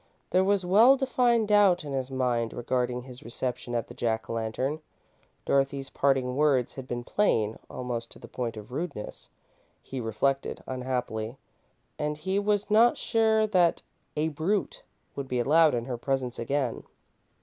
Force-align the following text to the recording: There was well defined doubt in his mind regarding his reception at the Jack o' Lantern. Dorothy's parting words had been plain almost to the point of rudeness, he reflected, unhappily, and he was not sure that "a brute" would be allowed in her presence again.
There 0.31 0.43
was 0.43 0.65
well 0.65 0.97
defined 0.97 1.49
doubt 1.49 1.83
in 1.83 1.93
his 1.93 2.09
mind 2.09 2.53
regarding 2.53 3.03
his 3.03 3.21
reception 3.21 3.75
at 3.75 3.87
the 3.87 3.93
Jack 3.93 4.27
o' 4.27 4.33
Lantern. 4.33 4.79
Dorothy's 5.45 5.91
parting 5.91 6.35
words 6.35 6.73
had 6.73 6.87
been 6.87 7.03
plain 7.03 7.59
almost 7.69 8.09
to 8.09 8.17
the 8.17 8.27
point 8.27 8.57
of 8.57 8.71
rudeness, 8.71 9.29
he 9.79 10.01
reflected, 10.01 10.63
unhappily, 10.65 11.37
and 11.99 12.17
he 12.17 12.39
was 12.39 12.71
not 12.71 12.97
sure 12.97 13.45
that 13.45 13.83
"a 14.15 14.29
brute" 14.29 14.81
would 15.15 15.27
be 15.27 15.37
allowed 15.39 15.75
in 15.75 15.85
her 15.85 15.97
presence 15.99 16.39
again. 16.39 16.81